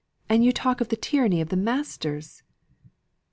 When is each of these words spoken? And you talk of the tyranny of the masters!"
And 0.29 0.43
you 0.43 0.51
talk 0.51 0.81
of 0.81 0.89
the 0.89 0.95
tyranny 0.95 1.41
of 1.41 1.49
the 1.49 1.55
masters!" 1.55 2.41